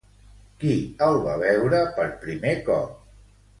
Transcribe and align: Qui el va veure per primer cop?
Qui 0.63 0.77
el 1.09 1.19
va 1.27 1.35
veure 1.45 1.83
per 2.01 2.09
primer 2.25 2.57
cop? 2.73 2.99